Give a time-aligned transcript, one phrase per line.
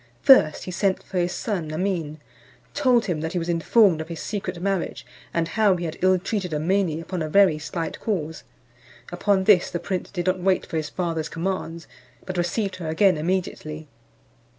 [0.23, 2.19] First, he sent for his son Amin,
[2.73, 6.17] told him that he was informed of his secret marriage, and how he had ill
[6.17, 8.43] treated Amene upon a very slight cause.
[9.11, 11.85] Upon this the prince did not wait for his father's commands,
[12.25, 13.87] but received her again immediately.